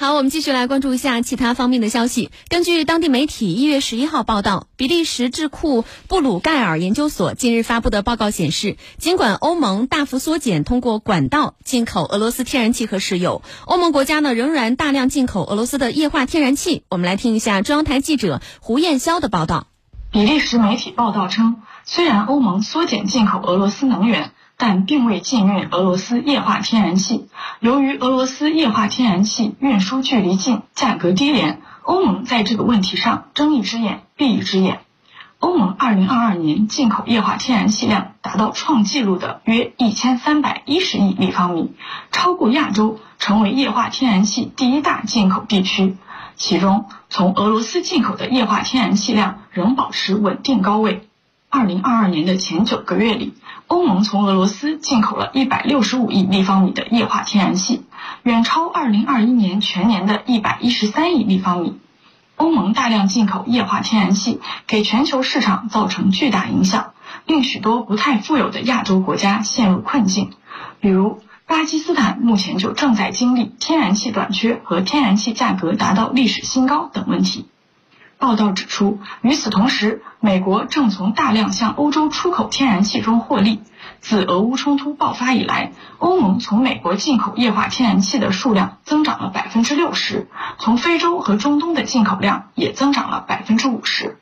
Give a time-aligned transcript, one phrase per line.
[0.00, 2.30] 好，我们继续来关注一下其他方面的消息。
[2.48, 16.82] 根据当地媒体一月十一号报道，比利时智库布鲁盖尔研究所近日发布的报告显示，尽管欧盟大幅缩减通过管道进口俄罗斯天然气和石油，欧盟国家呢仍然大量进口俄罗斯的液化天然气。
[16.88, 19.66] 我们来听一下中央台记者胡艳霄的报道。
[20.10, 24.32] 比利时媒体报道称，虽然欧盟缩减进口俄罗斯能源。
[24.60, 27.30] 但并未禁运俄罗斯液化天然气。
[27.60, 34.82] 由于俄罗斯液化天然气运输距离近、价格低廉，欧盟在这个问题上睁一只眼闭一只眼。
[35.38, 41.72] 欧盟2022年进口液化天然气量达到创纪录的约1310亿立方米，
[42.12, 45.96] 超过亚洲，成为液化天然气第一大进口地区。
[46.36, 51.08] 其中，从俄罗斯进口的液化天然气量仍保持稳定高位。
[51.50, 53.34] 2022年的前九个月里，
[53.70, 57.84] 欧盟从俄罗斯进口了165亿立方米的液化天然气，
[58.24, 61.78] 远超2021年全年的113亿立方米。
[62.34, 66.94] 欧盟大量进口液化天然气，给全球市场造成巨大影响，
[67.26, 70.32] 令许多不太富有的亚洲国家陷入困境。
[70.80, 77.46] 比如，巴基斯坦目前就正在经历天然气短缺和天然气价格达到历史新高等问题。
[78.20, 83.62] 报道指出，与此同时，美国正从大量向欧洲出口天然气中获利。
[84.00, 94.18] 自俄乌冲突爆发以来，欧盟从美国进口液化天然气的数量增长了百分之六十，从非洲和中东的进口量也增长了百分之五十。